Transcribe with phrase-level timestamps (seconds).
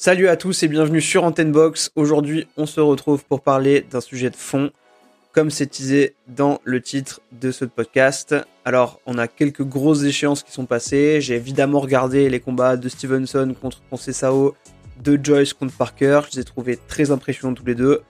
[0.00, 1.90] Salut à tous et bienvenue sur Antenne Box.
[1.96, 4.70] Aujourd'hui, on se retrouve pour parler d'un sujet de fond,
[5.32, 8.36] comme c'est teasé dans le titre de ce podcast.
[8.64, 11.20] Alors, on a quelques grosses échéances qui sont passées.
[11.20, 14.54] J'ai évidemment regardé les combats de Stevenson contre Concesao,
[15.02, 16.20] de Joyce contre Parker.
[16.30, 18.02] Je les ai trouvés très impressionnants tous les deux.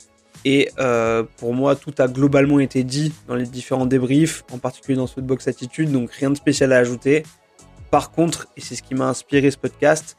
[0.45, 4.99] Et euh, pour moi, tout a globalement été dit dans les différents débriefs, en particulier
[4.99, 7.23] dans ce box attitude, donc rien de spécial à ajouter.
[7.91, 10.19] Par contre, et c'est ce qui m'a inspiré ce podcast,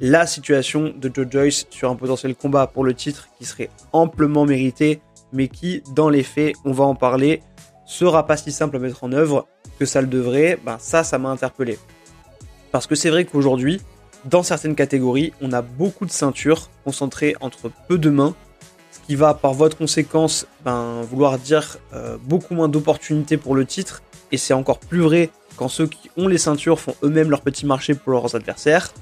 [0.00, 4.44] la situation de Joe Joyce sur un potentiel combat pour le titre qui serait amplement
[4.44, 5.00] mérité,
[5.32, 7.42] mais qui, dans les faits, on va en parler,
[7.86, 9.46] sera pas si simple à mettre en œuvre
[9.78, 11.78] que ça le devrait, ben ça, ça m'a interpellé.
[12.70, 13.80] Parce que c'est vrai qu'aujourd'hui,
[14.24, 18.34] dans certaines catégories, on a beaucoup de ceintures concentrées entre peu de mains,
[18.90, 23.54] ce qui va par voie de conséquence ben, vouloir dire euh, beaucoup moins d'opportunités pour
[23.54, 27.30] le titre, et c'est encore plus vrai quand ceux qui ont les ceintures font eux-mêmes
[27.30, 28.92] leur petit marché pour leurs adversaires.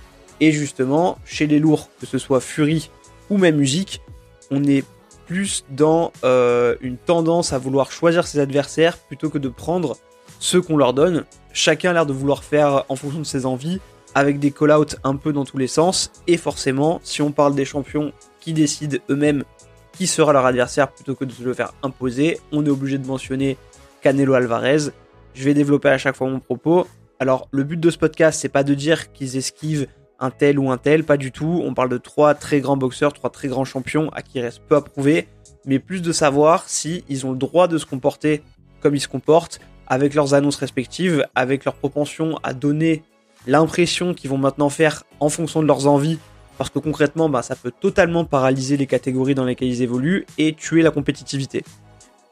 [0.40, 2.90] Et justement, chez les lourds, que ce soit Fury
[3.30, 4.02] ou même musique,
[4.50, 4.84] on est
[5.26, 9.96] plus dans euh, une tendance à vouloir choisir ses adversaires plutôt que de prendre
[10.38, 11.24] ceux qu'on leur donne.
[11.52, 13.80] Chacun a l'air de vouloir faire en fonction de ses envies,
[14.14, 16.12] avec des call-outs un peu dans tous les sens.
[16.26, 19.45] Et forcément, si on parle des champions qui décident eux-mêmes
[19.92, 23.07] qui sera leur adversaire plutôt que de se le faire imposer, on est obligé de
[23.07, 23.57] mentionner
[24.02, 24.90] Canelo Alvarez.
[25.34, 26.87] Je vais développer à chaque fois mon propos.
[27.18, 29.87] Alors, le but de ce podcast, c'est pas de dire qu'ils esquivent
[30.18, 31.62] un tel ou un tel, pas du tout.
[31.64, 34.62] On parle de trois très grands boxeurs, trois très grands champions à qui il reste
[34.66, 35.28] peu à prouver,
[35.64, 38.42] mais plus de savoir si ils ont le droit de se comporter
[38.80, 43.02] comme ils se comportent, avec leurs annonces respectives, avec leur propension à donner
[43.46, 46.18] l'impression qu'ils vont maintenant faire en fonction de leurs envies,
[46.58, 50.54] parce que concrètement, bah, ça peut totalement paralyser les catégories dans lesquelles ils évoluent et
[50.54, 51.64] tuer la compétitivité.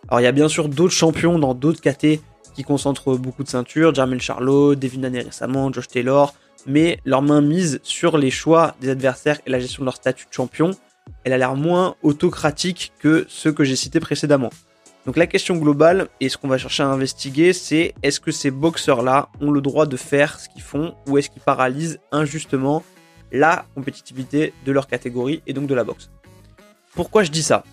[0.08, 2.20] Alors il y a bien sûr d'autres champions dans d'autres catés
[2.54, 6.34] qui concentrent beaucoup de ceintures, Jermaine Charlot, Devin Haney récemment, Josh Taylor,
[6.66, 10.26] mais leur main mise sur les choix des adversaires et la gestion de leur statut
[10.26, 10.72] de champion,
[11.24, 14.50] elle a l'air moins autocratique que ceux que j'ai cités précédemment.
[15.06, 18.50] Donc la question globale, et ce qu'on va chercher à investiguer, c'est est-ce que ces
[18.50, 22.82] boxeurs-là ont le droit de faire ce qu'ils font, ou est-ce qu'ils paralysent injustement
[23.30, 26.10] la compétitivité de leur catégorie et donc de la boxe?
[26.94, 27.64] Pourquoi je dis ça?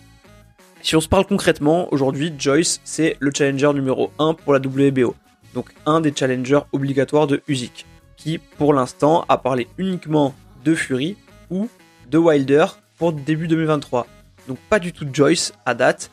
[0.82, 5.14] Si on se parle concrètement, aujourd'hui, Joyce, c'est le challenger numéro 1 pour la WBO.
[5.54, 7.86] Donc un des challengers obligatoires de Usyk
[8.16, 10.34] qui, pour l'instant, a parlé uniquement
[10.64, 11.16] de Fury
[11.50, 11.68] ou
[12.10, 12.66] de Wilder
[12.98, 14.06] pour début 2023.
[14.48, 16.10] Donc pas du tout de Joyce à date.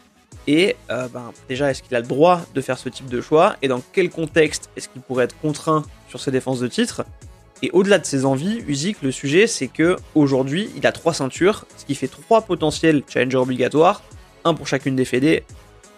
[0.47, 3.55] Et euh, ben, déjà, est-ce qu'il a le droit de faire ce type de choix?
[3.61, 7.05] Et dans quel contexte est-ce qu'il pourrait être contraint sur ses défenses de titre?
[7.61, 11.65] Et au-delà de ses envies, Usyk, le sujet, c'est que aujourd'hui, il a trois ceintures,
[11.77, 14.01] ce qui fait trois potentiels challengers obligatoires,
[14.45, 15.43] un pour chacune des fédés.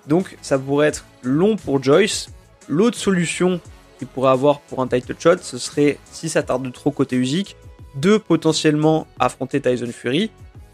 [0.08, 2.30] Donc ça pourrait être long pour Joyce.
[2.68, 3.62] L'autre solution
[4.06, 7.56] pourrait avoir pour un title shot, ce serait, si ça tarde trop côté Usyk,
[7.96, 10.32] de potentiellement affronter Tyson Fury.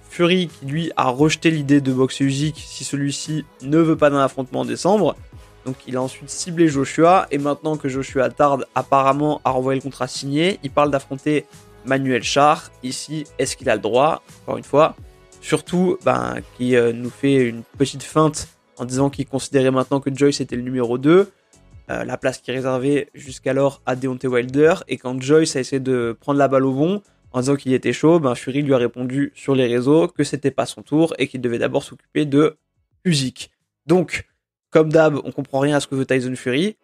[0.09, 4.21] Fury qui lui a rejeté l'idée de boxer Usyk si celui-ci ne veut pas d'un
[4.21, 5.15] affrontement en décembre.
[5.65, 9.83] Donc il a ensuite ciblé Joshua et maintenant que Joshua tarde apparemment à renvoyer le
[9.83, 11.45] contrat signé, il parle d'affronter
[11.85, 12.71] Manuel Char.
[12.83, 14.23] Ici, est-ce qu'il a le droit?
[14.43, 14.95] Encore une fois.
[15.41, 20.13] Surtout, ben, qui euh, nous fait une petite feinte en disant qu'il considérait maintenant que
[20.13, 21.31] Joyce était le numéro 2.
[21.89, 24.75] Euh, la place qui est réservée jusqu'alors à Deontay Wilder.
[24.89, 27.93] Et quand Joyce a essayé de prendre la balle au bon en disant qu'il était
[27.93, 31.29] chaud, ben Fury lui a répondu sur les réseaux que c'était pas son tour et
[31.29, 32.57] qu'il devait d'abord s'occuper de
[33.05, 33.51] Usyk.
[33.85, 34.27] Donc,
[34.69, 36.75] comme d'hab, on comprend rien à ce que veut Tyson Fury.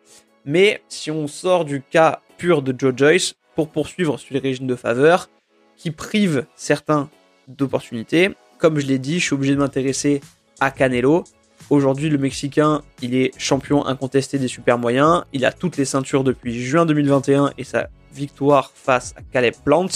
[0.46, 4.68] Mais si on sort du cas pur de Joe Joyce pour poursuivre sur les régimes
[4.68, 5.30] de faveur
[5.76, 7.10] qui privent certains
[7.50, 10.22] d'opportunités, comme je l'ai dit, je suis obligé de m'intéresser
[10.62, 11.26] à Canelo
[11.70, 15.24] Aujourd'hui, le Mexicain, il est champion incontesté des super moyens.
[15.34, 19.88] Il a toutes les ceintures depuis juin 2021 et sa victoire face à Caleb Plant.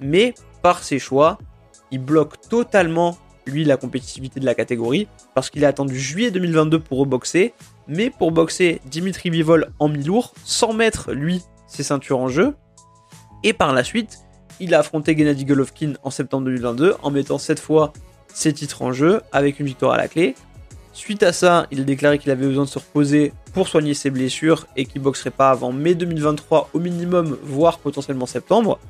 [0.00, 1.38] Mais par ses choix,
[1.90, 6.78] il bloque totalement, lui, la compétitivité de la catégorie parce qu'il a attendu juillet 2022
[6.78, 7.54] pour reboxer.
[7.88, 12.54] Mais pour boxer Dimitri Bivol en mi-lourd sans mettre, lui, ses ceintures en jeu.
[13.42, 14.18] Et par la suite,
[14.60, 17.92] il a affronté Gennady Golovkin en septembre 2022 en mettant cette fois
[18.32, 20.34] ses titres en jeu avec une victoire à la clé.
[20.98, 24.10] Suite à ça, il a déclaré qu'il avait besoin de se reposer pour soigner ses
[24.10, 28.80] blessures et qu'il boxerait pas avant mai 2023 au minimum, voire potentiellement septembre.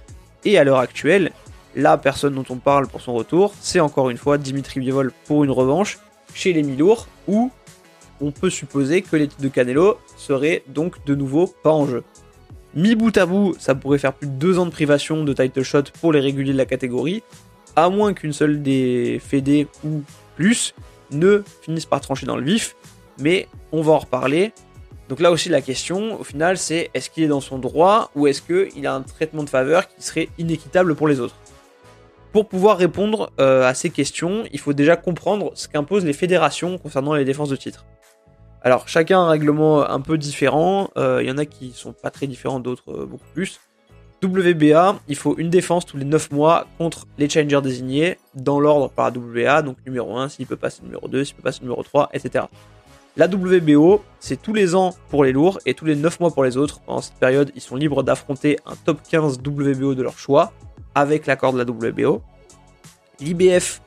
[0.46, 1.32] Et à l'heure actuelle,
[1.76, 5.44] la personne dont on parle pour son retour, c'est encore une fois Dimitri Bivol pour
[5.44, 5.98] une revanche
[6.32, 7.50] chez les mi-lourds où
[8.22, 12.04] on peut supposer que les titres de Canelo seraient donc de nouveau pas en jeu.
[12.74, 15.62] Mi bout à bout, ça pourrait faire plus de deux ans de privation de title
[15.62, 17.22] shot pour les réguliers de la catégorie,
[17.76, 20.00] à moins qu'une seule des fédés ou
[20.36, 20.74] plus
[21.10, 22.76] ne finissent par trancher dans le vif,
[23.18, 24.52] mais on va en reparler.
[25.08, 28.26] Donc là aussi la question au final c'est est-ce qu'il est dans son droit ou
[28.26, 31.34] est-ce qu'il a un traitement de faveur qui serait inéquitable pour les autres?
[32.32, 36.76] Pour pouvoir répondre euh, à ces questions, il faut déjà comprendre ce qu'imposent les fédérations
[36.76, 37.86] concernant les défenses de titre.
[38.60, 40.90] Alors, chacun a un règlement un peu différent.
[40.96, 43.60] Il y en a qui sont pas très différents, d'autres beaucoup plus.
[44.22, 48.90] WBA, il faut une défense tous les 9 mois contre les challengers désignés, dans l'ordre
[48.90, 51.82] par la WA, donc numéro 1, s'il peut passer numéro 2, s'il peut passer numéro
[51.82, 52.46] 3, etc.
[53.16, 56.44] La WBO, c'est tous les ans pour les lourds et tous les 9 mois pour
[56.44, 56.80] les autres.
[56.80, 60.52] Pendant cette période, ils sont libres d'affronter un top 15 WBO de leur choix,
[60.94, 62.22] avec l'accord de la WBO.
[63.20, 63.82] L'IBF,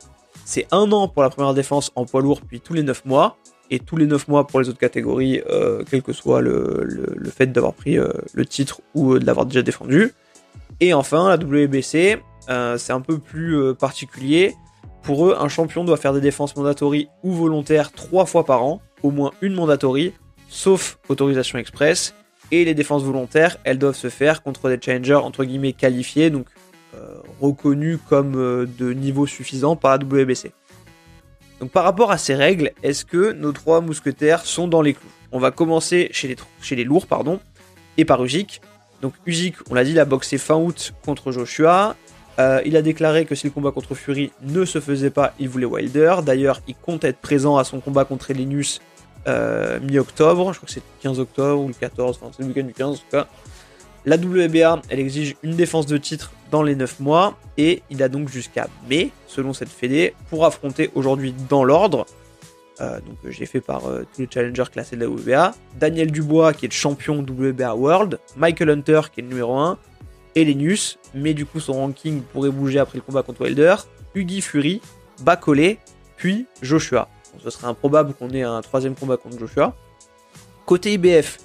[0.45, 3.37] c'est un an pour la première défense en poids lourd, puis tous les 9 mois,
[3.71, 7.47] et tous les 9 mois pour les autres catégories, euh, quel que soit le, fait
[7.47, 10.13] d'avoir pris euh, le titre ou euh, de l'avoir déjà défendu.
[10.81, 12.21] Et enfin, la WBC,
[12.77, 14.55] c'est un peu plus particulier.
[15.03, 18.81] Pour eux, un champion doit faire des défenses mandatory ou volontaires trois fois par an,
[19.03, 20.11] au moins une mandatory,
[20.49, 22.15] sauf autorisation express.
[22.49, 26.47] Et les défenses volontaires, elles doivent se faire contre des challengers entre guillemets qualifiés, donc
[27.39, 28.33] reconnus comme
[28.65, 30.51] de niveau suffisant par la WBC.
[31.61, 35.07] Donc par rapport à ces règles, est-ce que nos trois mousquetaires sont dans les clous?
[35.31, 36.35] On va commencer chez
[36.75, 37.39] les, lourds, pardon,
[37.97, 38.61] et par Usyk.
[39.03, 41.95] Donc Usyk, on l'a dit, il a boxé fin août contre Joshua.
[42.39, 45.49] Euh, il a déclaré que si le combat contre Fury ne se faisait pas, il
[45.49, 46.15] voulait Wilder.
[46.25, 48.81] D'ailleurs, il compte être présent à son combat contre Linus
[49.27, 50.53] euh, mi-octobre.
[50.53, 52.73] Je crois que c'est le 15 octobre ou le 14, enfin c'est le week-end du
[52.73, 53.27] 15 en tout cas.
[54.05, 58.09] La WBA, elle exige une défense de titre dans les 9 mois et il a
[58.09, 62.05] donc jusqu'à mai, selon cette fédé, pour affronter aujourd'hui dans l'ordre
[62.81, 66.11] euh, donc euh, j'ai fait par euh, tous les challengers classés de la WBA, Daniel
[66.11, 69.77] Dubois qui est le champion WBA World, Michael Hunter qui est le numéro 1,
[70.35, 73.75] Elenius, mais du coup son ranking pourrait bouger après le combat contre Wilder,
[74.15, 74.81] Huggy Fury,
[75.21, 75.77] Bacolé,
[76.17, 77.07] puis Joshua.
[77.43, 79.75] ce serait improbable qu'on ait un troisième combat contre Joshua.
[80.65, 81.39] Côté IBF,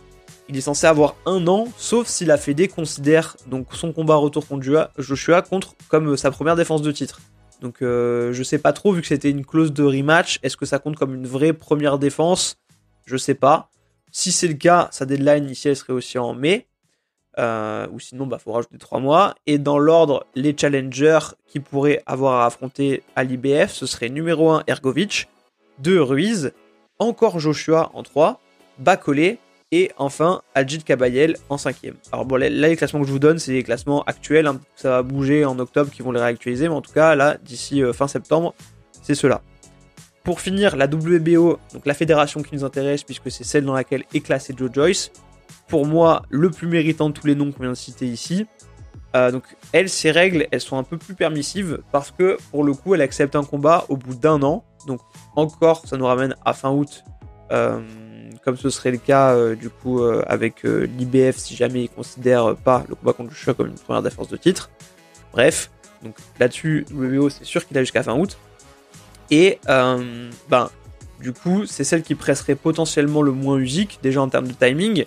[0.49, 4.47] il est censé avoir un an, sauf si la Fédé considère donc son combat retour
[4.47, 5.43] contre Joshua
[5.89, 7.21] comme sa première défense de titre.
[7.61, 10.67] Donc euh, je sais pas trop, vu que c'était une clause de rematch, est-ce que
[10.67, 12.59] ça compte comme une vraie première défense?
[13.07, 13.71] Je sais pas.
[14.13, 16.67] Si c'est le cas, sa deadline ici elle serait aussi en mai.
[17.39, 19.35] Euh, ou sinon, bah faut rajouter 3 mois.
[19.47, 24.51] Et dans l'ordre, les challengers qui pourraient avoir à affronter à l'IBF, ce serait numéro
[24.51, 25.29] 1 Ergovic,
[25.81, 26.53] 2 Ruiz,
[26.99, 28.41] encore Joshua en 3,
[28.79, 29.39] Bacolé,
[29.73, 31.97] et enfin, Ajit Kabayel en cinquième.
[32.13, 34.47] Alors bon, là, les classements que je vous donne, c'est les classements actuels.
[34.47, 34.61] Hein.
[34.77, 36.69] Ça va bouger en octobre, qui vont les réactualiser.
[36.69, 38.55] Mais en tout cas, là, d'ici euh, fin septembre,
[39.03, 39.43] c'est cela.
[40.23, 44.05] Pour finir, la WBO, donc la fédération qui nous intéresse, puisque c'est celle dans laquelle
[44.15, 45.11] est classé Joe Joyce.
[45.69, 48.47] Pour moi, le plus méritant de tous les noms qu'on vient de citer ici.
[49.17, 52.73] Euh, donc, elle, ses règles, elles sont un peu plus permissives parce que pour le
[52.73, 54.65] coup, elle accepte un combat au bout d'un an.
[54.87, 55.01] Donc,
[55.35, 57.03] encore, ça nous ramène à fin août.
[57.53, 57.81] Euh,
[58.47, 61.89] comme ce serait le cas euh, du coup euh, avec euh, l'IBF si jamais ils
[61.89, 64.71] considèrent pas le combat contre Joshua comme une première défense de titre.
[65.33, 65.73] Bref,
[66.05, 68.39] donc là-dessus, WBO c'est sûr qu'il a jusqu'à fin août.
[69.33, 70.71] Et ben,
[71.21, 75.07] du coup, c'est celle qui presserait potentiellement le moins usique, déjà en termes de timing.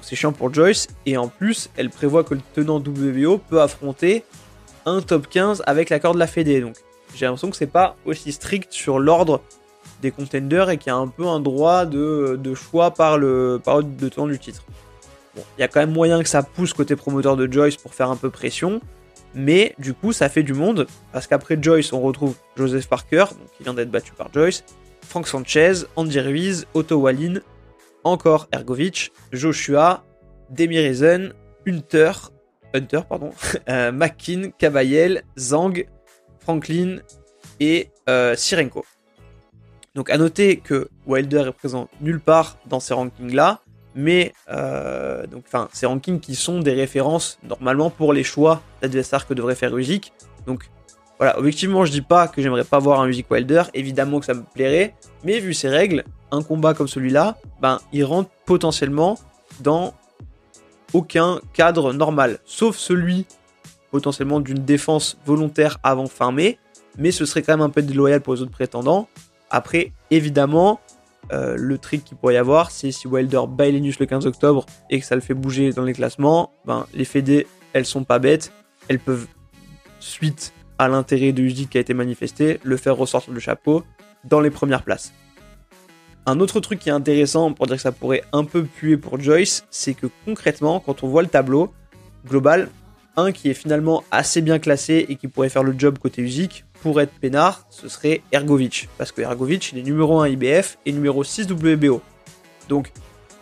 [0.00, 0.88] C'est chiant pour Joyce.
[1.06, 4.24] Et en plus, elle prévoit que le tenant WBO peut affronter
[4.84, 6.60] un top 15 avec l'accord de la Fédé.
[6.60, 6.74] Donc
[7.14, 9.40] j'ai l'impression que c'est pas aussi strict sur l'ordre
[10.00, 14.08] des contenders et qui a un peu un droit de, choix par le par de
[14.08, 14.64] temps du titre.
[15.34, 17.94] Bon, il y a quand même moyen que ça pousse côté promoteur de Joyce pour
[17.94, 18.80] faire un peu pression,
[19.34, 23.50] mais du coup ça fait du monde parce qu'après Joyce on retrouve Joseph Parker, donc
[23.56, 24.64] qui vient d'être battu par Joyce,
[25.08, 27.40] Frank Sanchez, Andy Ruiz, Otto Wallin,
[28.04, 30.04] encore Ergovic, Joshua,
[30.50, 31.32] Demi Reason,
[31.66, 32.12] Hunter,
[32.74, 33.30] Hunter pardon,
[33.68, 33.92] euh,
[34.58, 35.86] Kabayel, Zhang,
[36.40, 36.98] Franklin
[37.60, 38.84] et euh, Sirenko.
[39.94, 43.60] Donc à noter que Wilder est présent nulle part dans ces rankings-là,
[43.94, 45.26] mais euh,
[45.72, 50.12] ces rankings qui sont des références normalement pour les choix d'adversaires que devrait faire Usyk.
[50.46, 50.70] Donc
[51.18, 54.34] voilà, objectivement je dis pas que j'aimerais pas voir un Usyk Wilder, évidemment que ça
[54.34, 54.94] me plairait,
[55.24, 59.18] mais vu ces règles, un combat comme celui-là, ben il rentre potentiellement
[59.60, 59.94] dans
[60.94, 63.26] aucun cadre normal, sauf celui
[63.90, 66.58] potentiellement d'une défense volontaire avant fin mai,
[66.96, 69.06] mais ce serait quand même un peu déloyal pour les autres prétendants.
[69.52, 70.80] Après, évidemment,
[71.32, 74.66] euh, le trick qu'il pourrait y avoir, c'est si Wilder bat Linus le 15 octobre
[74.90, 78.18] et que ça le fait bouger dans les classements, ben, les fédés, elles sont pas
[78.18, 78.50] bêtes.
[78.88, 79.26] Elles peuvent,
[80.00, 83.84] suite à l'intérêt de Usyk qui a été manifesté, le faire ressortir le chapeau
[84.24, 85.12] dans les premières places.
[86.24, 89.20] Un autre truc qui est intéressant pour dire que ça pourrait un peu puer pour
[89.20, 91.72] Joyce, c'est que concrètement, quand on voit le tableau
[92.26, 92.70] global,
[93.16, 96.64] un qui est finalement assez bien classé et qui pourrait faire le job côté Usyk,
[96.82, 98.88] pour être peinard, ce serait Ergovic.
[98.98, 102.02] Parce que Ergovic, il est numéro 1 IBF et numéro 6 WBO.
[102.68, 102.92] Donc,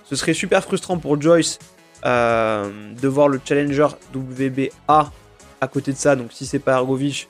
[0.04, 1.58] ce serait super frustrant pour Joyce
[2.04, 5.12] euh, de voir le challenger WBA
[5.60, 6.16] à côté de ça.
[6.16, 7.28] Donc, si c'est pas Ergovic,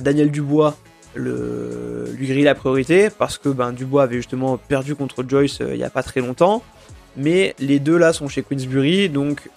[0.00, 0.76] Daniel Dubois
[1.16, 5.84] lui grille la priorité parce que ben, Dubois avait justement perdu contre Joyce il n'y
[5.84, 6.62] a pas très longtemps.
[7.16, 9.48] Mais les deux là sont chez Queensbury, donc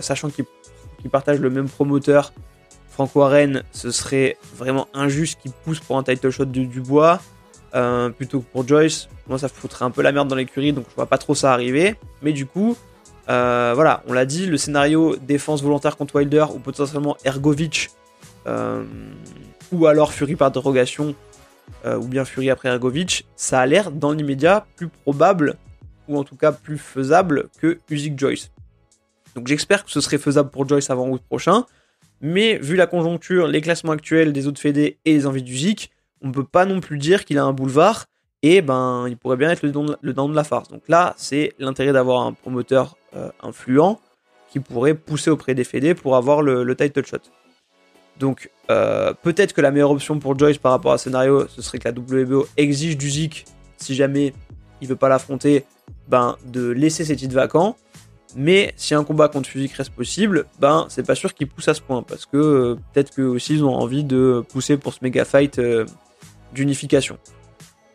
[0.00, 0.46] sachant qu'ils
[1.10, 2.32] partagent le même promoteur,
[2.90, 7.20] Frank Warren, ce serait vraiment injuste qu'il pousse pour un title shot de Dubois.
[7.74, 9.08] Euh, plutôt que pour Joyce.
[9.26, 11.52] Moi, ça foutrait un peu la merde dans l'écurie, donc je vois pas trop ça
[11.52, 11.96] arriver.
[12.22, 12.76] Mais du coup,
[13.28, 17.90] euh, voilà, on l'a dit, le scénario défense volontaire contre Wilder ou potentiellement Ergovic,
[18.46, 18.84] euh,
[19.72, 21.16] ou alors Fury par dérogation,
[21.84, 25.56] ou bien Fury après Ergovic, ça a l'air dans l'immédiat plus probable,
[26.08, 28.50] ou en tout cas plus faisable que Usyk Joyce.
[29.34, 31.64] Donc j'espère que ce serait faisable pour Joyce avant août prochain.
[32.20, 35.90] Mais vu la conjoncture, les classements actuels des autres fédés et les envies d'Usyk,
[36.22, 38.06] on ne peut pas non plus dire qu'il a un boulevard
[38.42, 40.68] et ben il pourrait bien être le dent, de la farce.
[40.68, 44.00] Donc là, c'est l'intérêt d'avoir un promoteur euh, influent
[44.50, 47.18] qui pourrait pousser auprès des fédés pour avoir le, title shot.
[48.18, 51.60] Donc euh, peut-être que la meilleure option pour Joyce par rapport à ce scénario, ce
[51.60, 53.46] serait que la WBO exige du Zik,
[53.78, 54.32] si jamais
[54.80, 55.64] il veut pas l'affronter,
[56.08, 57.76] ben de laisser ses titres vacants.
[58.36, 61.74] Mais si un combat contre Fuzik reste possible, ben c'est pas sûr qu'il pousse à
[61.74, 64.98] ce point parce que euh, peut-être qu'eux aussi ils ont envie de pousser pour ce
[65.02, 65.60] méga fight
[66.52, 67.18] d'unification.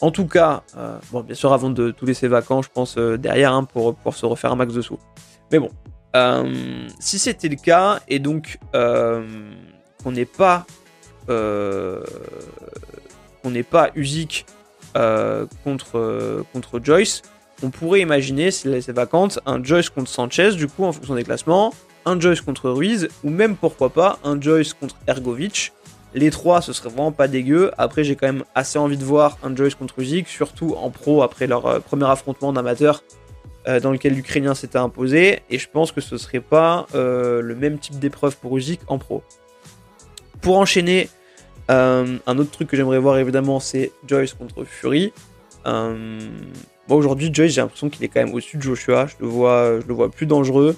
[0.02, 3.18] En tout cas, euh, bon, bien sûr, avant de tout laisser vacant, je pense euh,
[3.18, 4.98] derrière hein, pour, se refaire un max de sous.
[5.52, 5.70] Mais bon,
[6.16, 10.66] euh, si c'était le cas et donc qu'on n'est pas
[11.28, 12.02] qu'on
[13.52, 14.46] n'est pas Usyk
[15.64, 17.22] contre contre Joyce,
[17.64, 21.74] on pourrait imaginer laissait vacante un Joyce contre Sanchez du coup en fonction des classements,
[22.06, 25.74] un Joyce contre Ruiz ou même pourquoi pas un Joyce contre Ergovic
[26.14, 27.72] les trois, ce serait vraiment pas dégueu.
[27.78, 31.22] Après, j'ai quand même assez envie de voir un Joyce contre Usyk, surtout en pro
[31.22, 33.04] après leur euh, premier affrontement d'amateur
[33.68, 35.42] euh, dans lequel l'Ukrainien s'était imposé.
[35.50, 38.98] Et je pense que ce serait pas euh, le même type d'épreuve pour Usyk en
[38.98, 39.24] pro.
[40.42, 41.10] Pour enchaîner,
[41.72, 45.14] un autre truc que j'aimerais voir évidemment, c'est Joyce contre Fury.
[46.96, 49.08] Aujourd'hui, Joyce, j'ai l'impression qu'il est quand même au-dessus de Joshua.
[49.08, 50.76] Je le vois, je le vois plus dangereux,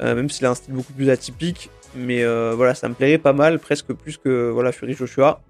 [0.00, 1.70] même s'il a un style beaucoup plus atypique.
[1.94, 5.40] Mais euh, voilà, ça me plairait pas mal, presque plus que voilà, Fury Joshua.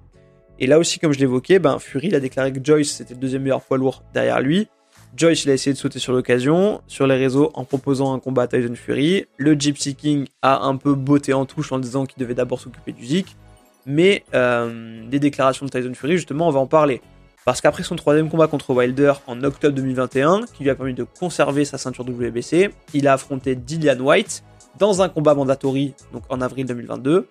[0.58, 3.42] Et là aussi, comme je l'évoquais, ben, Fury a déclaré que Joyce c'était le deuxième
[3.42, 4.68] meilleur poids lourd derrière lui.
[5.16, 8.42] Joyce il a essayé de sauter sur l'occasion sur les réseaux en proposant un combat
[8.42, 9.26] à Tyson Fury.
[9.36, 12.92] Le Gypsy King a un peu botté en touche en disant qu'il devait d'abord s'occuper
[12.92, 13.36] du Zik.
[13.84, 17.00] Mais euh, des déclarations de Tyson Fury, justement, on va en parler.
[17.44, 21.04] Parce qu'après son troisième combat contre Wilder en octobre 2021, qui lui a permis de
[21.04, 24.44] conserver sa ceinture WBC, il a affronté Dillian White,
[24.78, 27.26] dans un combat mandatory, donc en avril 2022.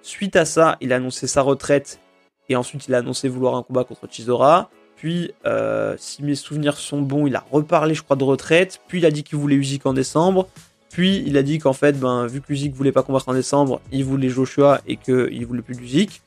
[0.00, 2.00] Suite à ça, il a annoncé sa retraite
[2.48, 4.70] et ensuite il a annoncé vouloir un combat contre Chisora.
[4.96, 8.80] Puis, euh, si mes souvenirs sont bons, il a reparlé, je crois, de retraite.
[8.88, 10.48] Puis il a dit qu'il voulait Usyk en décembre.
[10.90, 13.80] Puis il a dit qu'en fait, ben, vu que Usyk voulait pas combattre en décembre,
[13.90, 16.22] il voulait Joshua et qu'il voulait plus d'Usyk.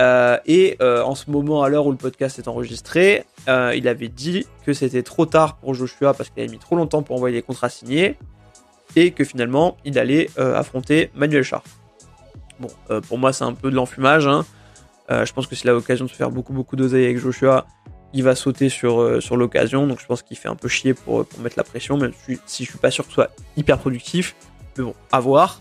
[0.00, 4.08] Euh, et euh, en ce moment, à l'heure où le podcast est enregistré, il avait
[4.08, 7.36] dit que c'était trop tard pour Joshua parce qu'il avait mis trop longtemps pour envoyer
[7.36, 8.16] les contrats signés
[8.96, 11.62] et que finalement il allait euh, affronter Manuel Char.
[12.60, 14.26] Bon, euh, pour moi c'est un peu de l'enfumage.
[14.26, 14.44] Hein.
[15.10, 17.66] Euh, je pense que a l'occasion de se faire beaucoup beaucoup d'oseille avec Joshua,
[18.12, 19.86] il va sauter sur, sur l'occasion.
[19.86, 22.64] Donc je pense qu'il fait un peu chier pour, mettre la pression, même si, si
[22.64, 24.34] je suis pas sûr que ce soit hyper productif.
[24.76, 25.60] Mais bon, à voir.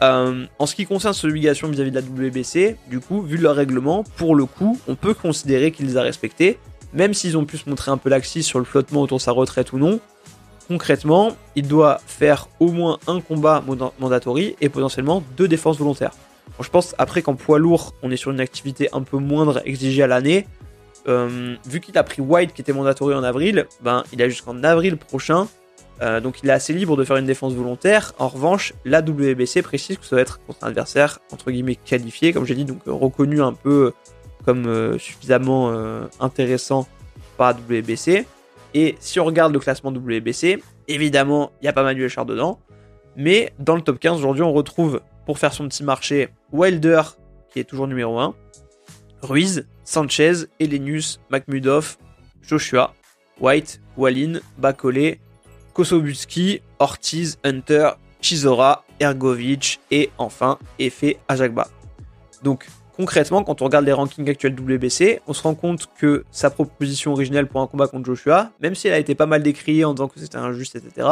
[0.00, 4.04] En ce qui concerne cette obligation vis-à-vis de la WBC, du coup, vu leur règlement,
[4.16, 6.58] pour le coup, on peut considérer qu'il les a respectés,
[6.92, 9.32] même s'ils ont pu se montrer un peu laxistes sur le flottement autour de sa
[9.32, 10.00] retraite ou non
[10.68, 13.62] concrètement, il doit faire au moins un combat
[13.98, 16.12] mandatory et potentiellement deux défenses volontaires.
[16.60, 20.02] je pense après qu'en poids lourd, on est sur une activité un peu moindre exigée
[20.02, 20.46] à l'année.
[21.08, 24.64] Euh, vu qu'il a pris White qui était mandatory en avril, ben, il a jusqu'en
[24.64, 25.46] avril prochain.
[26.02, 28.12] Euh, donc il est assez libre de faire une défense volontaire.
[28.18, 32.32] En revanche, la WBC précise que ça va être contre un adversaire entre guillemets qualifié,
[32.32, 33.92] comme j'ai dit, donc reconnu un peu
[34.44, 35.72] comme euh, suffisamment
[36.20, 36.86] intéressant
[37.36, 38.26] par la WBC.
[38.74, 42.60] Et si on regarde le classement WBC, évidemment, il n'y a pas Manuel Char dedans.
[43.16, 47.00] Mais dans le top 15, aujourd'hui, on retrouve, pour faire son petit marché, Wilder,
[47.50, 48.34] qui est toujours numéro 1,
[49.22, 51.98] Ruiz, Sanchez, Elenius, McMudoff,
[52.42, 52.92] Joshua,
[53.40, 55.16] White, Wallin, Bakole,
[55.76, 57.90] Kosobuski, Ortiz, Hunter,
[58.22, 61.68] Chisora, Ergovic et enfin Efe Ajagba.
[62.42, 62.66] Donc
[62.96, 67.12] concrètement, quand on regarde les rankings actuels WBC, on se rend compte que sa proposition
[67.12, 69.92] originelle pour un combat contre Joshua, même si elle a été pas mal décriée en
[69.92, 71.08] disant que c'était injuste, etc.,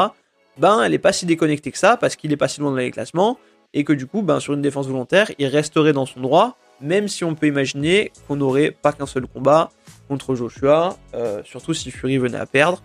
[0.57, 2.79] ben elle est pas si déconnectée que ça, parce qu'il est pas si loin dans
[2.79, 3.39] les classements,
[3.75, 7.09] et que du coup, ben, sur une défense volontaire, il resterait dans son droit, même
[7.09, 9.71] si on peut imaginer qu'on n'aurait pas qu'un seul combat
[10.09, 12.83] contre Joshua, euh, surtout si Fury venait à perdre.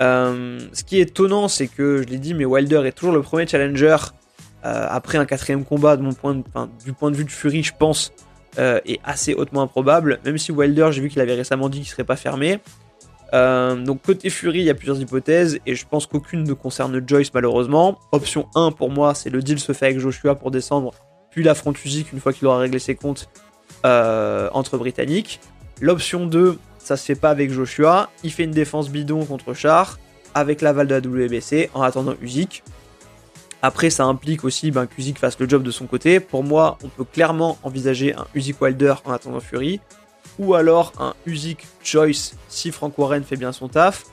[0.00, 3.22] Euh, ce qui est étonnant, c'est que, je l'ai dit, mais Wilder est toujours le
[3.22, 3.96] premier challenger
[4.64, 6.34] euh, après un quatrième combat, de mon point
[6.84, 8.12] du point de vue de Fury, je pense,
[8.58, 11.88] euh, est assez hautement improbable, même si Wilder, j'ai vu qu'il avait récemment dit qu'il
[11.88, 12.60] serait pas fermé.
[13.32, 17.32] Donc côté Fury, il y a plusieurs hypothèses et je pense qu'aucune ne concerne Joyce
[17.34, 17.98] malheureusement.
[18.10, 20.92] Option 1 pour moi, c'est le deal se fait avec Joshua pour descendre,
[21.30, 23.28] puis l'affront physique une fois qu'il aura réglé ses comptes
[23.84, 25.40] entre Britanniques.
[25.80, 29.98] L'option 2, ça se fait pas avec Joshua, il fait une défense bidon contre Char
[30.34, 32.62] avec l'aval de la WBC en attendant Usyk.
[33.60, 36.18] Après, ça implique aussi ben, qu'Usyk fasse le job de son côté.
[36.18, 39.80] Pour moi, on peut clairement envisager un Usyk Wilder en attendant Fury
[40.38, 44.04] ou alors un Usyk Choice si Frank Warren fait bien son taf,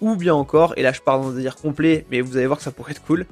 [0.00, 2.58] ou bien encore, et là je parle dans un délire complet, mais vous allez voir
[2.58, 3.26] que ça pourrait être cool,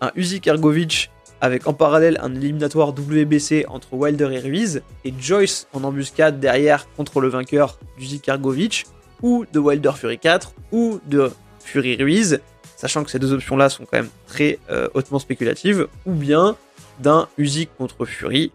[0.00, 5.68] un Usyk Ergovic avec en parallèle un éliminatoire WBC entre Wilder et Ruiz, et Joyce
[5.72, 8.86] en embuscade derrière contre le vainqueur d'Usyk Ergovic,
[9.22, 11.30] ou de Wilder Fury 4, ou de
[11.60, 12.40] Fury Ruiz,
[12.76, 16.56] sachant que ces deux options-là sont quand même très euh, hautement spéculatives, ou bien
[17.00, 18.52] d'un Usyk contre Fury,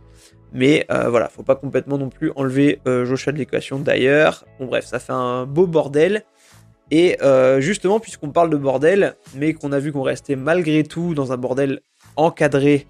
[0.53, 4.45] mais euh, voilà, faut pas complètement non plus enlever euh, Joshua de l'équation d'ailleurs.
[4.59, 6.23] Bon bref, ça fait un beau bordel.
[6.91, 11.15] Et euh, justement, puisqu'on parle de bordel, mais qu'on a vu qu'on restait malgré tout
[11.15, 11.81] dans un bordel
[12.15, 12.87] encadré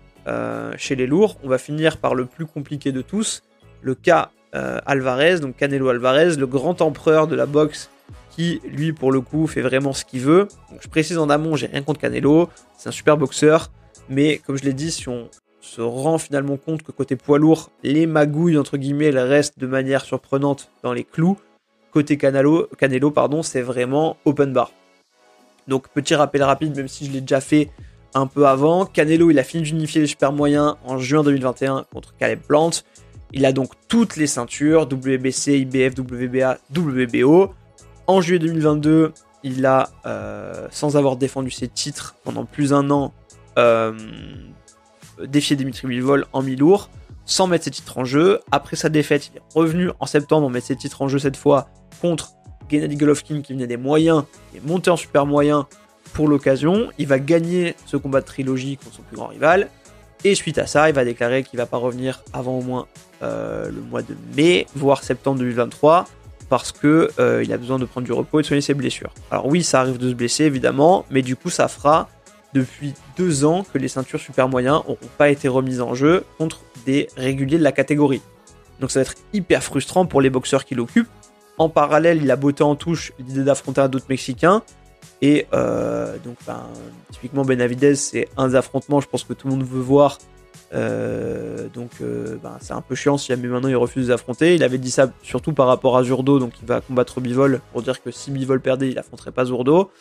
[0.77, 3.43] chez les lourds, on va finir par le plus compliqué de tous,
[3.81, 7.89] le cas Alvarez, donc Canelo Alvarez, le grand empereur de la boxe
[8.31, 10.47] qui, lui, pour le coup, fait vraiment ce qu'il veut.
[10.71, 13.71] Donc, je précise en amont, j'ai rien contre Canelo, c'est un super boxeur,
[14.09, 15.29] mais comme je l'ai dit, si on
[15.61, 19.67] se rend finalement compte que côté poids lourd, les magouilles entre guillemets, elles restent de
[19.67, 21.37] manière surprenante dans les clous.
[21.91, 24.71] Côté Canelo, Canelo pardon, c'est vraiment open bar.
[25.67, 27.69] Donc petit rappel rapide, même si je l'ai déjà fait
[28.13, 32.15] un peu avant, Canelo il a fini d'unifier les super moyens en juin 2021 contre
[32.17, 32.71] Caleb Plant.
[33.31, 37.53] Il a donc toutes les ceintures WBC, IBF, WBA, WBO.
[38.05, 43.13] En juillet 2022, il a, euh, sans avoir défendu ses titres pendant plus d'un an,
[43.57, 43.93] euh,
[45.25, 46.89] défier Dimitri Bivol en mi-lourd
[47.25, 48.39] sans mettre ses titres en jeu.
[48.51, 51.69] Après sa défaite, il est revenu en septembre mettre ses titres en jeu cette fois
[52.01, 52.33] contre
[52.69, 54.23] Gennady Golovkin qui venait des moyens
[54.55, 55.67] et monté en super moyen
[56.13, 56.89] pour l'occasion.
[56.97, 59.69] Il va gagner ce combat de trilogie contre son plus grand rival.
[60.23, 62.87] Et suite à ça, il va déclarer qu'il va pas revenir avant au moins
[63.21, 66.05] euh, le mois de mai, voire septembre 2023,
[66.49, 69.13] parce que euh, il a besoin de prendre du repos et de soigner ses blessures.
[69.31, 72.09] Alors oui, ça arrive de se blesser évidemment, mais du coup ça fera
[72.53, 76.61] depuis deux ans que les ceintures super moyens n'auront pas été remises en jeu contre
[76.85, 78.21] des réguliers de la catégorie.
[78.79, 81.09] Donc ça va être hyper frustrant pour les boxeurs qui l'occupent.
[81.57, 84.63] En parallèle, il a botté en touche l'idée d'affronter un autre Mexicain.
[85.21, 86.67] Et euh, donc, ben,
[87.11, 90.17] typiquement, Benavidez, c'est un des affrontements, je pense que tout le monde veut voir.
[90.73, 94.55] Euh, donc, euh, ben, c'est un peu chiant si jamais maintenant il refuse d'affronter.
[94.55, 97.81] Il avait dit ça surtout par rapport à Zurdo, donc il va combattre Bivol pour
[97.83, 99.91] dire que si Bivol perdait, il affronterait pas Zurdo.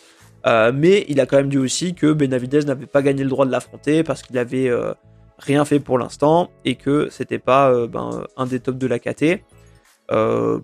[0.45, 3.53] Mais il a quand même dit aussi que Benavidez n'avait pas gagné le droit de
[3.53, 4.93] l'affronter parce qu'il avait euh,
[5.39, 9.43] rien fait pour l'instant et que c'était pas ben, un des tops de la KT.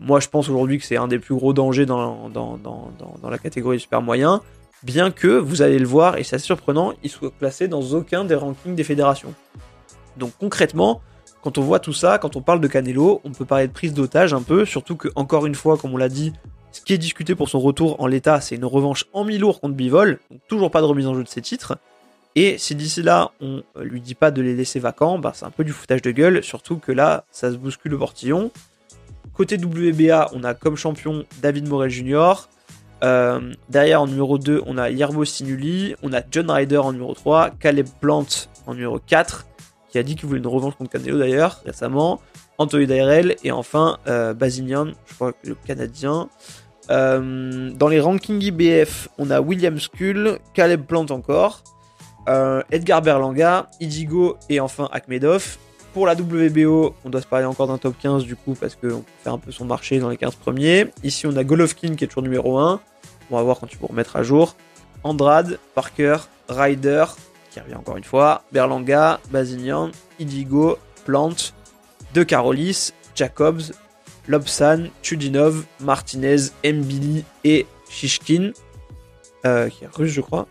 [0.01, 2.31] Moi, je pense aujourd'hui que c'est un des plus gros dangers dans,
[3.29, 4.43] la catégorie super moyen,
[4.83, 8.25] bien que vous allez le voir, et c'est assez surprenant, il soit placé dans aucun
[8.25, 9.35] des rankings des fédérations.
[10.17, 11.01] Donc concrètement,
[11.43, 13.95] quand on voit tout ça, quand on parle de Canelo, on peut parler de prise
[13.95, 16.33] d'otage un peu, surtout que, encore une fois, comme on l'a dit,
[16.73, 19.75] ce qui est discuté pour son retour en l'état, c'est une revanche en mi-lourd contre
[19.75, 21.79] Bivol, donc toujours pas de remise en jeu de ses titres.
[22.35, 25.51] Et si d'ici là, on lui dit pas de les laisser vacants, bah, c'est un
[25.51, 28.51] peu du foutage de gueule, surtout que là, ça se bouscule le portillon.
[29.39, 32.49] Côté WBA, on a comme champion David Morel Jr.
[33.05, 37.15] Euh, derrière, en numéro 2, on a Yerbo Sinuli, on a John Ryder en numéro
[37.15, 38.27] 3, Caleb Plant
[38.67, 39.47] en numéro 4,
[39.91, 42.21] qui a dit qu'il voulait une revanche contre Canelo d'ailleurs, récemment.
[42.59, 46.29] Anthony Dairel et enfin euh, Bazinian, je crois que le Canadien.
[46.91, 51.63] Euh, dans les rankings IBF, on a William Skull, Caleb Plant encore,
[52.29, 55.59] euh, Edgar Berlanga, Idigo et enfin Akhmedov.
[55.99, 59.01] Pour la WBO, on doit se parler encore d'un top 15 du coup parce qu'on
[59.01, 60.87] peut faire un peu son marché dans les 15 premiers.
[61.03, 62.81] Ici, on a Golovkin qui est toujours numéro 1.
[63.33, 64.55] On va voir quand tu peux remettre à jour.
[65.03, 67.05] Andrade, Parker, Ryder,
[67.51, 71.35] qui revient encore une fois, Berlanga, Bazinian, Idigo, Plant,
[72.15, 73.73] de Carolis, Jacobs,
[74.29, 78.53] Lobsan, Chudinov, Martinez, Mbili et Shishkin,
[79.47, 80.47] euh, qui est russe je crois.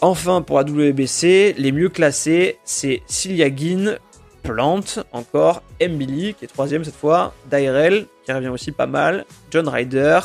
[0.00, 3.98] Enfin pour la WBC, les mieux classés, c'est Siliagin,
[4.46, 9.68] Plante, encore, Mbili, qui est troisième cette fois, Dairel, qui revient aussi pas mal, John
[9.68, 10.20] Ryder,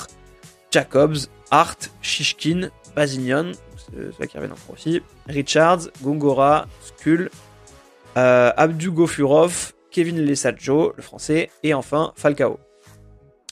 [0.72, 1.18] Jacobs,
[1.50, 7.30] Hart, Shishkin, c'est qui revient encore aussi, Richards, Gongora, Skull,
[8.18, 8.52] euh,
[9.92, 12.60] Kevin Lesadjo, le français, et enfin Falcao.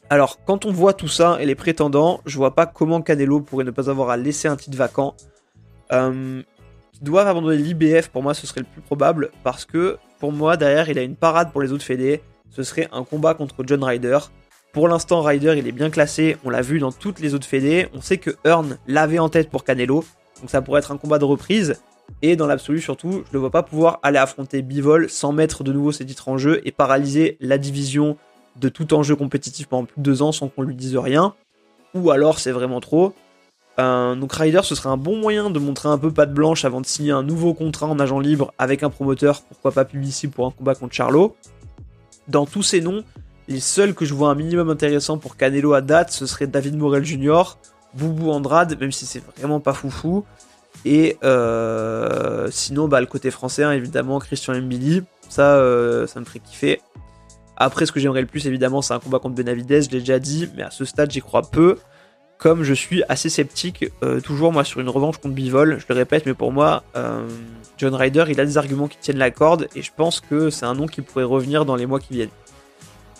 [0.10, 3.66] Alors, quand on voit tout ça et les prétendants, je vois pas comment Canelo pourrait
[3.66, 5.16] ne pas avoir à laisser un titre vacant.
[5.92, 6.42] Euh,
[7.02, 10.90] doivent abandonner l'IBF, pour moi, ce serait le plus probable, parce que pour moi, derrière,
[10.90, 12.22] il a une parade pour les autres fédés.
[12.50, 14.20] ce serait un combat contre John Ryder.
[14.74, 17.88] Pour l'instant, Ryder, il est bien classé, on l'a vu dans toutes les autres fédés.
[17.94, 20.04] On sait que Earn l'avait en tête pour Canelo,
[20.42, 21.82] donc ça pourrait être un combat de reprise.
[22.22, 25.72] Et dans l'absolu, surtout, je ne vois pas pouvoir aller affronter Bivol sans mettre de
[25.72, 28.18] nouveau ses titres en jeu et paralyser la division
[28.58, 31.34] de tout enjeu compétitif pendant plus de deux ans sans qu'on lui dise rien.
[31.94, 33.14] Ou alors c'est vraiment trop.
[33.80, 36.86] Donc Ryder, ce serait un bon moyen de montrer un peu patte blanche avant de
[36.86, 40.52] signer un nouveau contrat en agent libre avec un promoteur, pourquoi pas Publici pour un
[40.52, 41.36] combat contre Charlot.
[42.28, 43.04] Dans tous ces noms,
[43.48, 46.78] les seuls que je vois un minimum intéressant pour Canelo à date, ce serait David
[46.78, 47.58] Morel Jr.,
[47.96, 50.26] Boubou Andrade, même si c'est vraiment pas foufou.
[50.86, 55.04] Et euh, sinon, bah, le côté français, hein, évidemment, Christian Mbili.
[55.28, 56.82] Ça, euh, ça me ferait kiffer.
[57.58, 60.20] Après, ce que j'aimerais le plus, évidemment, c'est un combat contre Benavidez, je l'ai déjà
[60.20, 61.78] dit, mais à ce stade, j'y crois peu.
[62.40, 65.96] Comme je suis assez sceptique, euh, toujours moi, sur une revanche contre Bivol, je le
[65.96, 66.84] répète, mais pour moi,
[67.78, 70.66] John Ryder, il a des arguments qui tiennent la corde, et je pense que c'est
[70.66, 72.30] un nom qui pourrait revenir dans les mois qui viennent.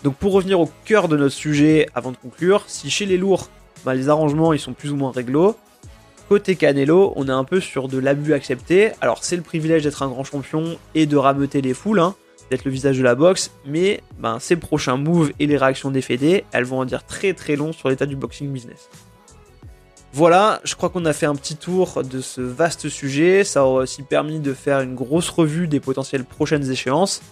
[0.04, 3.50] Donc, pour revenir au cœur de notre sujet, avant de conclure, si chez les lourds,
[3.84, 5.54] bah, les arrangements, ils sont plus ou moins réglo,
[6.30, 8.92] Côté Canelo, on est un peu sur de l'abus accepté.
[9.00, 12.14] Alors c'est le privilège d'être un grand champion et de rameuter les foules, hein,
[12.52, 16.02] d'être le visage de la boxe, mais ben, ces prochains moves et les réactions des
[16.02, 18.88] fédés, elles vont en dire très très long sur l'état du boxing business.
[20.12, 23.44] Voilà, je crois qu'on a fait un petit tour de ce vaste sujet.
[23.44, 27.22] Ça aura aussi permis de faire une grosse revue des potentielles prochaines échéances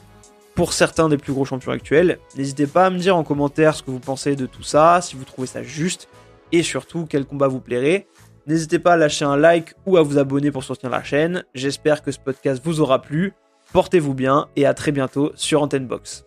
[0.54, 2.18] pour certains des plus gros champions actuels.
[2.36, 5.16] N'hésitez pas à me dire en commentaire ce que vous pensez de tout ça, si
[5.16, 6.08] vous trouvez ça juste,
[6.52, 8.06] et surtout quel combat vous plairait.
[8.46, 11.44] N'hésitez pas à lâcher un like ou à vous abonner pour soutenir la chaîne.
[11.54, 13.34] J'espère que ce podcast vous aura plu.
[13.72, 16.24] Portez-vous bien et à très bientôt sur Antenne Box.